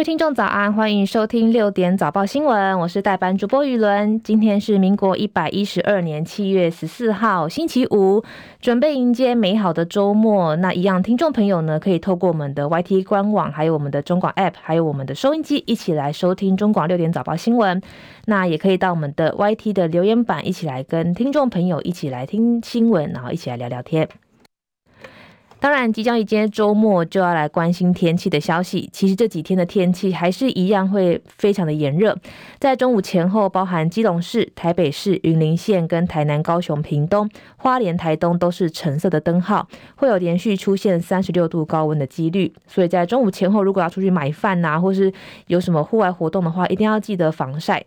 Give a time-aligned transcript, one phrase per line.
[0.00, 4.18] 各位听众早安，欢迎收听六点早报新闻，我是代班主播于伦。
[4.22, 8.24] 今天是民国一百一十二年七月十四号，星期五，
[8.62, 10.56] 准备迎接美好的周末。
[10.56, 17.82] 那一样，听众朋友呢，可以透过我们的 YT 官网，还有我们的中广 App，还有我们的收音机，一起来收听中广六点早报新闻。
[18.24, 24.08] 那也可以到我们的 YT 的留言板，一起来跟听众朋友一起来听新闻，然后一起来聊聊天。
[25.60, 28.88] 当然，即将以今天周末，就要来关心天气的消息。
[28.94, 32.16] 其实这几天的天气还是一样会非常的炎热。
[32.58, 37.28] 在中午前后，包含基隆市、台北市、云林县跟台南、高雄、屏东、
[37.58, 42.50] 花莲、台东都是橙色的灯号，会有连续出现三十六度高温的几率。
[42.66, 45.12] 所以在中午前后，如果要出去买饭呐、啊，或是
[45.48, 47.84] 有什么户外活动的话，一定要记得防晒。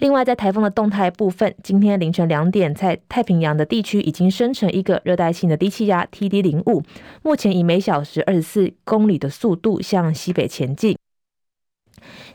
[0.00, 6.82] 另外，在台风的动态部分，今天凌晨两点，在太平洋的地区已经生成一个热带性的低气压 TD 零五，
[7.22, 10.96] 目前以每小时二十四公里的速度向西北前进。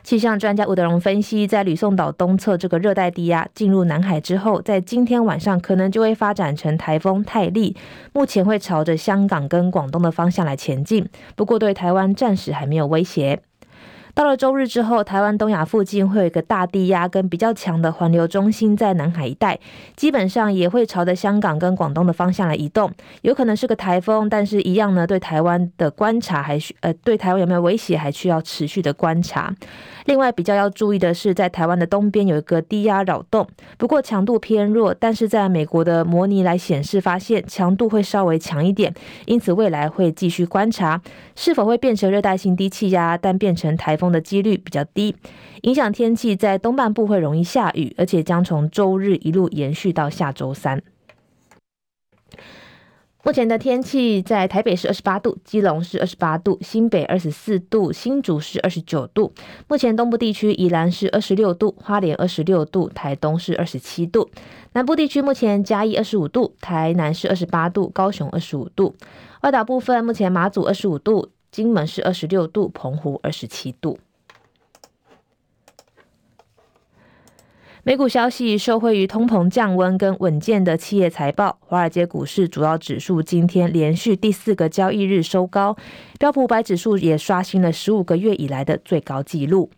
[0.04, 7.76] 气象专家吴德荣分析，在吕宋岛东侧这个热带低压进入南海之后，在今天晚上可能就会发展成台风泰利，
[8.12, 13.42] 目前会朝着香港跟广东的方向来前进，不过对台湾暂时还没有威胁。
[14.16, 19.60] 到了周日之后，台湾东亚附近会有一个大低压跟比较强的环流中心在南海一带，
[19.94, 29.54] 基本上也会朝着香港跟广东的方向来移动，有可能是个台风，但是一样呢，对台湾的观察还需呃，对台湾有没有威胁还需要持续的观察。
[30.06, 38.94] 另外比较要注意的是，在台湾的东边有一个低压扰动，不过强度偏弱，但是在美国的模拟来显示发现强度会稍微强一点，
[39.26, 40.98] 因此未来会继续观察
[41.34, 44.05] 是否会变成热带性低气压，但变成台风。
[44.10, 45.14] 的几率比较低，
[45.62, 50.82] 影响天气在东半部会容易下雨，而且将从周日一路延续到下周三。
[53.22, 59.32] 目前的天气在台北是二十八度，基隆是二十八度，新北二十四度，新竹是二十九度。
[59.66, 64.30] 目前东部地区宜兰是二十六度，花莲二十六度，台东是二十七度。
[64.74, 68.94] 南部地区目前嘉义二十五度，台南是二十八度，高雄二十五度。
[69.42, 71.30] 外岛部分目前马祖二十五度。
[71.50, 73.98] 金门是二十六度，澎湖二十七度。
[77.86, 85.76] 美股消息，受惠于通膨降温跟稳健的企业财报，华尔街股市主要指数今天连续第四个交易日收高，
[86.18, 89.70] 标普五百指数也刷新了十五个月以来的最高纪录，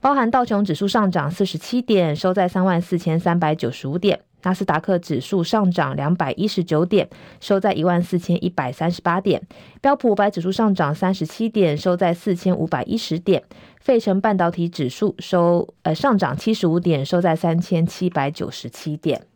[0.00, 4.18] 包含道琼指数上涨四十七点，收在三万四千三百九十五点。
[4.46, 7.08] 纳斯达克指数上涨两百一十九点，
[7.40, 9.40] 收在一万四千一百三十八点；
[9.80, 13.40] 标普五百指数上涨三十七点，收在四千五百一十点；
[13.80, 19.26] 费城半导体指数收呃上涨七十五点，收在三千七百九十七点。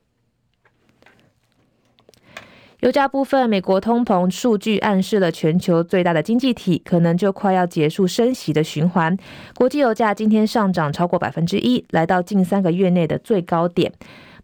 [2.79, 9.17] 油价部分，美国通膨数据暗示了全球最大的经济体可能就快要结束升息的循环。
[9.57, 13.93] 国际油价今天上涨超过百分之一，来到近三个月内的最高点。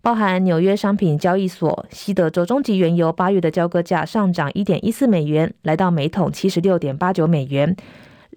[0.03, 7.77] 包含纽约商品交易所西德州中级原油八月的交割价上涨一点一四美元，来到每桶七十六点八九美元。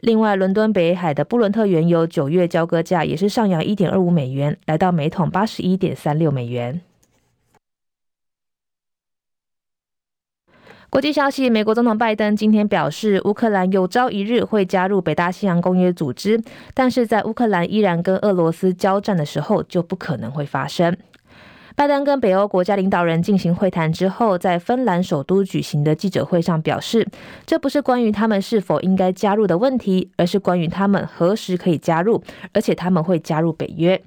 [0.02, 6.82] 另外，伦敦北海的布伦特原油九月交割价也是上扬一点二五美元，来到每桶八十一点三六美元。
[10.90, 16.42] 国际消息：美国总统拜登今天表示，乌克兰有朝一日会加入北大西洋公约组织，
[16.74, 20.98] 但是在乌克兰依然跟俄罗斯交战的时候，就不可能会发生。
[21.80, 27.08] 拜登跟北欧国家领导人进行会谈之后，在芬兰首都举行的记者会上表示，
[27.46, 34.02] 这不是关于他们是否应该加入的问题，而是关于他们何时可以加入，而且他们会加入北约。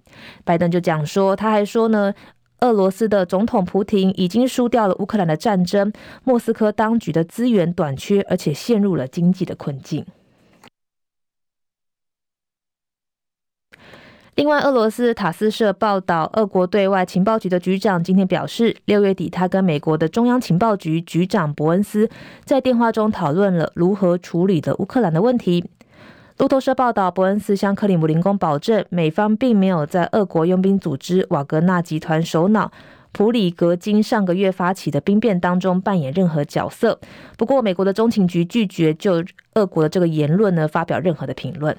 [0.44, 2.12] 拜登就讲说，他还说呢，
[2.60, 5.90] 俄罗斯的总统普丁已经输掉了乌克兰的战争，
[6.24, 10.04] 莫斯科当局的资源短缺，而且陷入了经济的困境。
[14.34, 22.08] 另外，俄罗斯塔斯社报道，俄国对外情报局的局长今天表示，六月底他跟美国的中央情报局局长伯恩斯
[22.42, 25.68] 在电话中讨论了如何处理的乌克兰的问题。
[26.38, 32.72] 路透社报道，伯恩斯向克里姆林宫保证，美方并没有在俄国佣兵组织瓦格纳集团首脑
[33.12, 36.98] 普里格金上个月发起的兵变当中扮演任何角色。
[37.36, 39.22] 不过，美国的中情局拒绝就
[39.52, 41.76] 俄国的这个言论呢发表任何的评论。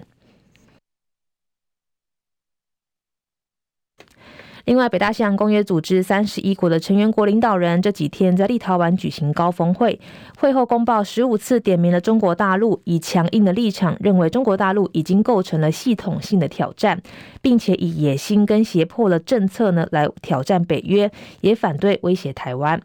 [4.66, 10.00] 另外，北大西洋公约组织三十一国的成员国领导人这几天在立陶宛举行高峰会，
[10.40, 17.02] 会后公报十五次点名了中国大陆，以强硬的立场认为中国大陆已经构成了系统性的挑战，
[17.42, 21.12] 并且以野心跟胁迫的政策呢来挑战北约，
[21.42, 22.82] 也反对威胁台湾。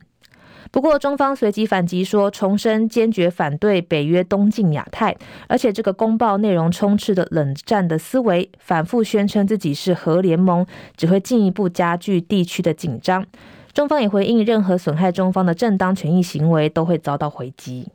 [0.71, 5.17] 不过，中方随即反击说，重申坚决反对北约东进亚太，
[5.47, 10.67] 而且这个公报内容充斥的冷战的思维，反复宣称自己是核联盟，
[10.97, 13.25] 只会进一步加剧地区的紧张。
[13.73, 17.89] 中方也回应，任何损害中方的正当权益行为都会遭到回击。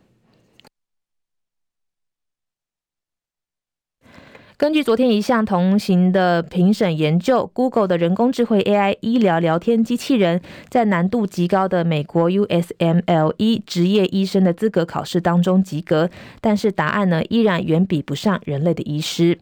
[4.55, 10.39] 根据昨天一项同行的评审研究，Google 的人工智慧 AI 医疗聊天机器人
[10.69, 16.09] 在难度极高的美国 USMLE 职业医生的资格考试当中及格，
[16.39, 19.39] 但是答案呢依然远比不上人类的医师。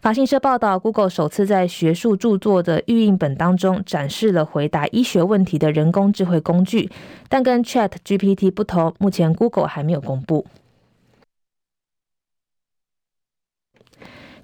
[0.00, 6.90] 法新社报道，Google 首次在学术著作的预印本当中展示了回答医学问题的人工智慧工具，
[7.28, 10.46] 但跟 ChatGPT 不同，目前 Google 还没有公布。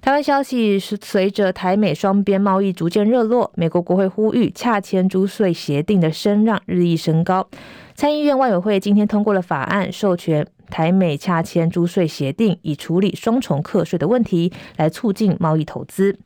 [0.07, 7.45] 台湾消息是，随着台美双边贸易逐渐热络，美国国会呼吁洽签租税协定的声浪日益升高。
[7.93, 16.17] 参议院外委会今天通过了法案，授权台美洽签租税协定，以处理双重课税的问题，来促进贸易投资。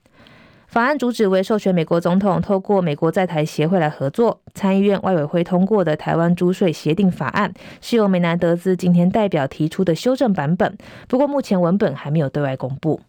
[0.68, 4.40] 法案主旨为授权美国总统透过美国在台协会来合作。
[4.54, 7.52] 参议院外委会通过的台湾租税协定法案，
[7.82, 13.02] 是由美南德兹今天代表提出的修正版本，不过目前文本还没有对外公布。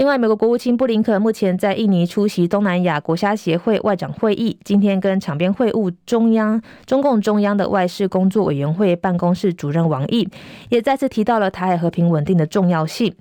[0.00, 10.26] 另外，美国国务卿布林肯目前在印尼出席东南亚国家协会外长会议，今天跟场边会晤中央中共中央的外事工作委员会办公室主任王毅，
[10.70, 13.14] 也再次提到了台海和平稳定的重要性。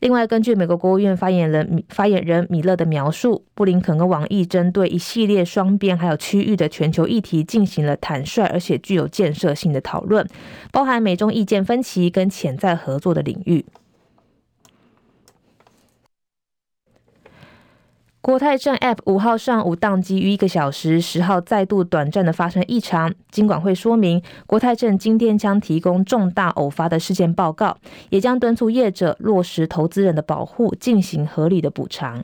[0.00, 10.26] 另外，根据美国国务院发言人发言人米勒的描述，布林肯跟王毅针对一系列双边还有区域的全球议题进行了坦率而且具有建设性的讨论，
[10.72, 13.62] 包含美中意见分歧跟潜在合作的领域。
[18.22, 23.12] 国泰证 App 五号上午宕机逾一个小时，十号再度短暂的发生异常。
[23.32, 27.76] 金管会说明，国泰证今天将提供重大偶发的事件报告，
[28.10, 32.22] 也将敦促业者落实投资人的保护，进行合理的补偿。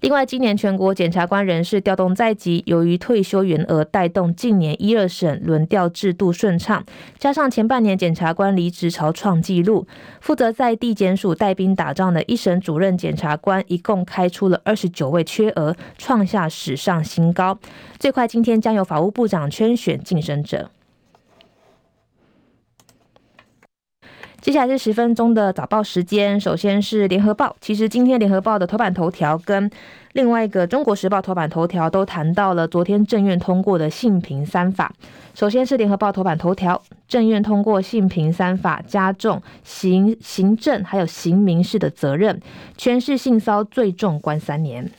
[0.00, 6.82] 另外，今年全国检察官人事调动在即，由于退休员额带动近年一二审轮调制度顺畅，
[7.18, 9.86] 加上前半年检察官离职潮创纪录，
[10.22, 17.58] 负责在地检署带兵打仗的一审主任检察官一共开出了二十九位缺额，创下史上新高。
[17.98, 20.70] 最快今天将由法务部长圈选晋升者。
[24.40, 26.40] 接下来是十分钟的早报时间。
[26.40, 29.70] 首先是联合报，其实今天联合报的头版头条跟
[30.14, 34.90] 另外一个中国时报头版头条都谈到了昨天政院通过的性平三法。
[35.34, 42.40] 首先是联合报头版头条，政院通过性平三法，加重行行政还有刑民事的责任，
[42.78, 44.90] 全市性骚最重关三年。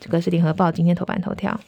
[0.00, 1.60] 这个是联合报今天头版头条。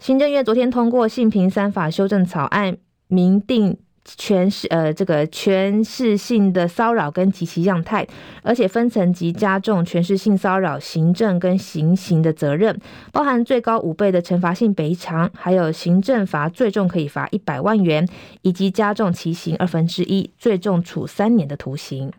[0.00, 2.78] 行政院昨天通过性平三法修正草案。
[3.10, 8.04] 明定权势呃，这个权势性的骚扰跟及其样态，
[8.42, 12.80] 而且分层级加重权势性骚扰行政跟行刑的责任，
[13.12, 18.08] 包含最高五倍的惩罚性赔偿，还有行政罚最重可以罚一百万元，
[18.40, 22.10] 以及加重其刑二分之一，最重处三年的徒刑。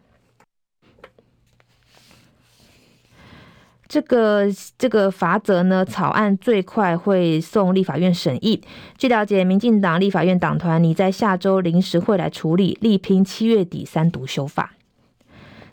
[3.92, 4.48] 这个
[4.78, 8.62] 这个法则呢，草案最快会送立法院审议。
[8.98, 14.72] 据了解，民进党立法院党团拟在下周临时会来处理，力拼七月底三读修法。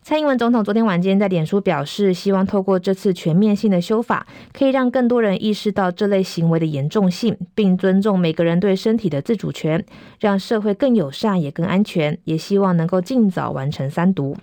[0.02, 9.86] 蔡英文总统昨天晚间在脸书表示，希望透过这次全面性的修法，可以让更多人意识到这类行为的严重性，并尊重每个人对身体的自主权，
[10.18, 12.18] 让社会更友善也更安全。
[12.24, 14.36] 也希望能够尽早完成三读。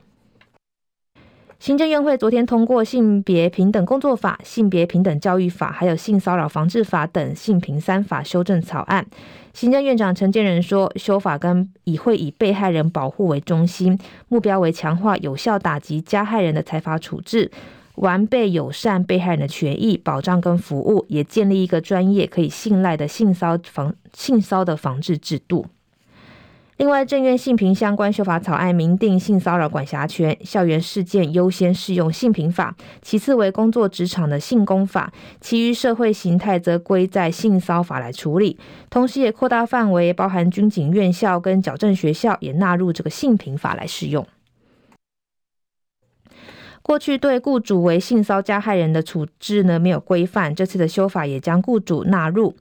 [1.66, 9.04] 行政院会昨天通过性别平等工作法、性别平等教育法，还有性骚扰防治法等性平三法修正草案。
[9.52, 17.50] 行政院长陈建仁说，修法跟以会以被害人保护为中心，目标为强化有效打击加害人的财法处置，
[17.96, 25.66] 完备友善被害人的权益保障跟服务，也建立一个专业可以信赖的性骚防性骚的防治制度。
[26.78, 38.60] 另外，政院性平相关修法草案明定性骚扰管辖权，校园事件优先适用性平法，其次为工作职场的性工法，其余社会形态则归在性骚法来处理。
[38.90, 44.28] 同时，也扩大范围，包含军警院校跟矫正学校也纳入这个性平法来适用。
[46.82, 52.54] 过去对雇主为性骚加害人的处置呢，没有规范，这次的修法也将雇主纳入。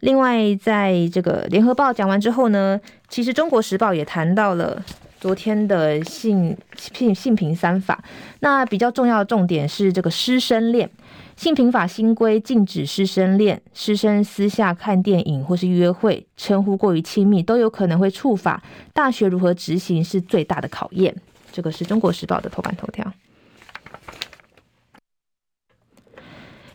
[0.00, 4.82] 另外，在这个联合报讲完之后呢，其实中国时报也谈到了
[5.20, 8.02] 昨天的性性性平三法，
[8.40, 10.90] 那比较重要的重点是这个师生恋。
[11.36, 18.62] 性平法新规禁止师生恋，师生私下看电影或是约会，称呼过于亲密，都有可能会触法。
[18.92, 21.14] 大学如何执行是最大的考验。
[21.50, 23.10] 这个是中国时报的头版头条。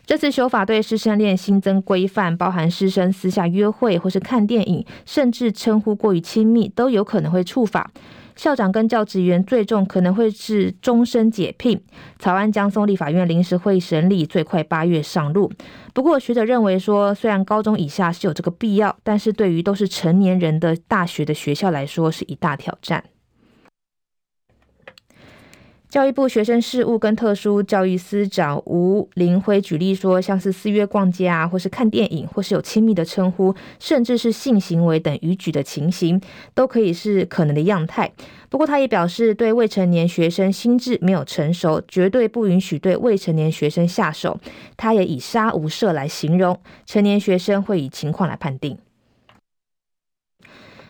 [0.06, 7.90] 这次修法对师生恋新增规范，包含师生私下约会或是看电影，甚至称呼过于亲密，都有可能会触法。
[8.36, 11.80] 校长跟教职员最重可能会是终身解聘。
[12.20, 15.50] 草案将送立法院临时会审理，最快八月上路。
[15.92, 23.02] 不过学者认为说，虽然高中以下是有这个必要，但是对于都是成年人的大学的学校来说，是一大挑战。
[25.88, 36.20] 教育部学生事务跟特殊教育司长吴林辉举例说，像是私约逛街啊，或是看电影，或是有亲密的称呼，甚至是性行为等逾矩的情形，
[36.54, 38.12] 都可以是可能的样态。
[38.48, 44.38] 不过，他也表示，对未成年学生心智没有成熟，绝对不允许对未成年学生下手。
[44.76, 48.76] 他也以杀无赦来形容，成年学生会以情况来判定。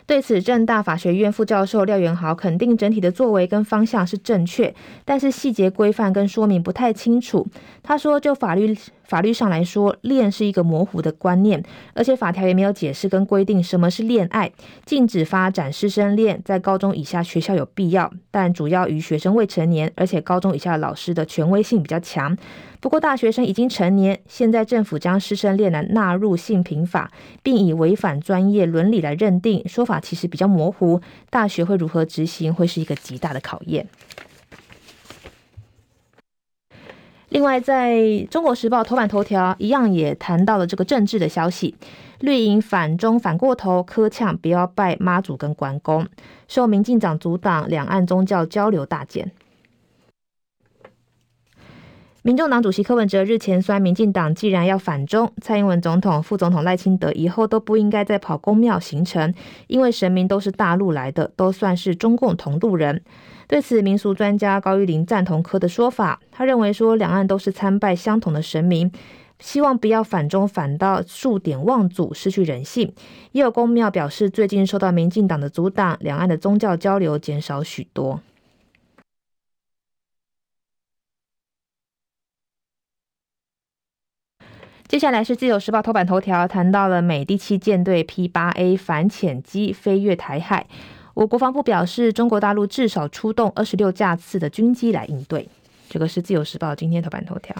[0.07, 4.73] 对此，政大法学院副教授廖元豪肯定整体的作为跟方向是正确，
[5.03, 7.45] 但是细节规范跟说明不太清楚。
[7.83, 8.73] 他说，就法律。
[9.07, 14.51] 法律上来说，恋是一个模糊的观念，而且法条也没有解释跟规定什么是恋爱。
[14.85, 22.37] 禁止发展师生恋，在高中以下学校有必要，但主要于学生未成年，而且高中以下老师的权威性比较强。
[22.79, 27.09] 不过大学生已经成年，现在政府将师生恋来纳入性平法，
[27.41, 30.99] 并以违反专业伦理来认定，说法其实比较模糊。
[31.29, 33.87] 大学会如何执行，会是一个极大的考验。
[37.29, 41.75] 另外，在中国时报头版头条一样也谈到了这个政治的消息，
[42.21, 46.07] 绿营反中反过头，磕呛不要拜妈祖跟关公，
[46.47, 49.29] 受民进党阻挡两岸宗教交流大减。
[52.27, 59.33] 民众党主席柯文哲日前酸民进党既然要反中，蔡英文总统、副总统赖清德以后都不应该再跑宫庙行程，
[59.67, 63.01] 因为神明都是大陆来的，都算是中共同路人。
[63.47, 66.19] 对此，民俗专家高玉玲赞同柯的说法。
[66.29, 68.91] 他认为说，两岸都是参拜相同的神明，
[69.39, 72.91] 希望不要反中反到数典忘祖，失去人性。
[73.31, 78.19] 也有公庙表示，最近受到民进党的阻挡，两岸的宗教交流减少许多。
[84.87, 90.65] 接下来是自由时报头版头条，谈到了美第七舰队 P 八 A 反潜机飞越台海。
[91.13, 95.49] 我国防部表示，中国大陆至少出动二十六架次的军机来应对。
[95.89, 97.53] 这个是自由时报今天头版头条。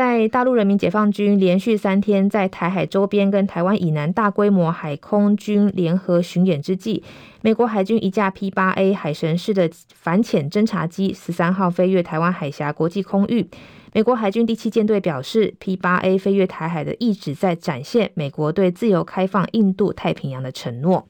[0.00, 7.02] 在大陆人民解放军连续三天在台海周边跟台湾以南大规模海空军联合巡演之际，
[7.42, 13.46] 美国海军一架 P 八 A 海神式的反潜侦察机十三号飞越台湾海峡国际空域。
[13.92, 21.06] 美国海军第七舰队表示，P-8A 飞越台海的意旨在展现美国对自由开放印度太平洋的承诺。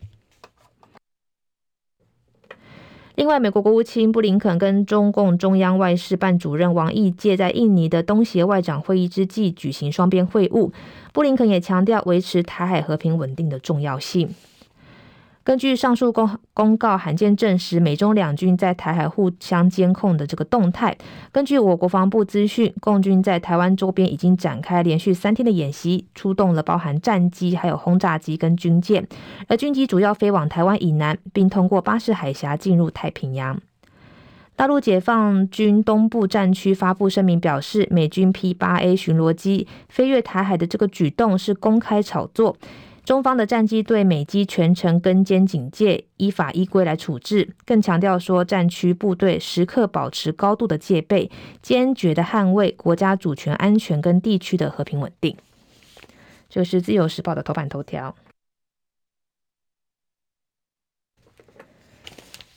[3.20, 10.70] 另外，美国国务卿布林肯跟中共中央外事办主任王毅借在印尼的东协外长会议之际举行双边会晤，
[11.12, 14.26] 布林肯也强调维持台海和平稳定的重要性。
[15.50, 20.96] 根据上述公公告，罕见证实美中两军在台海互相监控的这个动态。
[21.32, 29.04] 根据我国防部资讯，共军在台湾周边已经展开连续三天的演习，出动了包含战机、还有轰炸机跟军舰，
[29.48, 33.60] 而军机主要飞往台湾以南，并通过巴士海峡进入太平洋。
[34.54, 42.56] 大陆解放军东部战区发布声明表示，美军 P-8A 巡逻机飞越台海的这个举动是公开炒作。
[43.04, 47.54] 中方的战机对美机全程跟监警戒，依法依规来处置。
[47.64, 51.30] 更强调说，战区部队时刻保持高度的戒备，
[51.60, 55.36] 坚决的捍卫国家主权安全跟地区的和平稳定。
[56.48, 58.14] 这是自由时报的头版头条。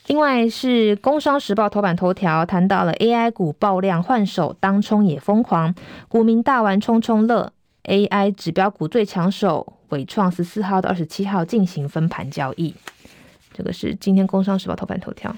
[0.06, 5.74] 另外是工商时报头版头条，谈到了 AI 股爆量换手，当冲也疯狂，
[6.08, 7.52] 股民大玩冲冲乐。
[7.84, 12.74] AI 指标股最抢手，纬创十四号到二十七号进行分盘交易。
[13.52, 15.34] 这个是今天《工商时报》头版头条。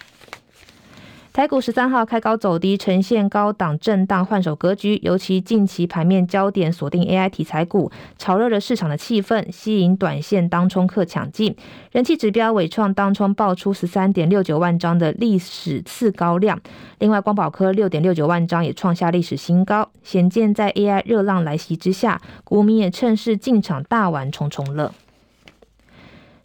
[1.37, 4.99] 台股十三号开高走低，呈现高档震荡换手格局。
[5.03, 11.55] 尤其近期盘面焦点锁定 AI 题材股，炒热了市场的气氛，吸引短线当冲客抢进。
[11.93, 16.59] 人气指标伟创当冲爆出十三点六九万张的历史次高量，
[17.01, 19.91] 另外光宝科六点六九万张也创下历史新高。
[20.03, 24.91] 显见在 AI 热浪来袭之下，股民也趁势进场大玩冲冲乐。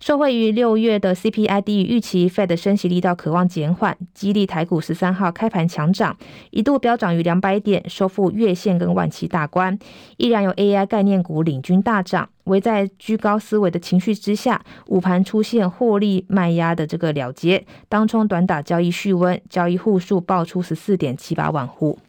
[0.01, 6.17] 受惠于六月的 CPI 低于预期，Fed 升息力道渴望减缓，激励台股十三号开盘强涨，
[6.49, 9.77] 一度飙涨逾两百点，收复月线跟万七大关。
[10.17, 21.99] 依然有 AI 概念股领军大涨，唯在居高思维的情绪之下，午盘出现获利卖压的这个了结，当冲短打交易续温，交易户数爆出十四点七八万户。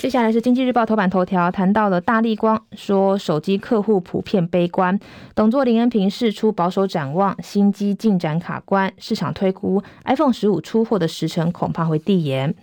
[0.00, 4.98] 接下来是经济日报头版头条，谈到了大立光说手机客户普遍悲观，
[5.34, 12.54] 董座林恩平释出保守展望，新机进展卡关，市场推估 iPhone 十五出货的时程恐怕会递延。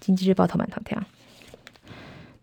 [0.00, 1.00] 经济日报头版头条。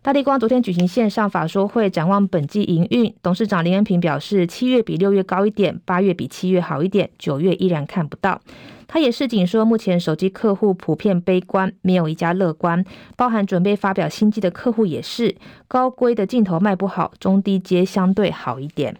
[0.04, 3.14] 大立光昨天举行线上法说会，展望本季营运。
[3.22, 8.38] 董事长林恩平表示，七月比六月高一点，八月比七月好一点，九月依然看不到。
[8.86, 12.84] 他也示警说，目前手机客户普遍悲观，没有一家乐观，
[13.16, 15.34] 包含准备发表新机的客户也是。
[15.66, 18.94] 高规的镜头卖不好，中低阶相对好一点。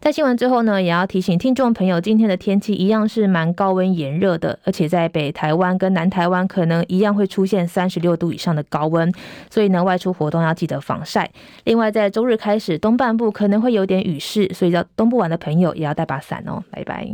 [0.00, 9.12] 在新闻之后呢，也要提醒听众朋友，今天的天气一样是蛮高温炎热的，而且在北台湾跟南台湾可能一样会出现三十六度以上的高温，
[9.50, 11.28] 所以呢，外出活动要记得防晒。
[11.64, 16.62] 另外，在周日开始，东半部可能会有点雨势，所以要东部玩的朋友也要带把伞哦。
[16.70, 17.10] 拜拜。